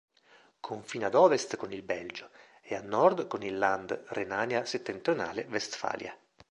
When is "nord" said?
2.81-3.27